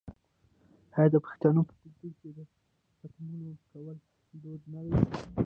[0.95, 2.39] آیا د پښتنو په کلتور کې د
[2.99, 3.87] ختمونو کول
[4.41, 4.93] دود نه دی؟